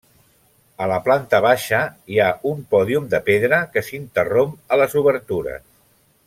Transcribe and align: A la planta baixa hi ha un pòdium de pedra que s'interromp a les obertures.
A 0.85 0.87
la 0.91 0.95
planta 1.07 1.41
baixa 1.45 1.81
hi 2.13 2.17
ha 2.19 2.29
un 2.53 2.63
pòdium 2.71 3.05
de 3.13 3.21
pedra 3.31 3.61
que 3.77 3.85
s'interromp 3.91 4.57
a 4.77 4.81
les 4.83 4.97
obertures. 5.05 5.63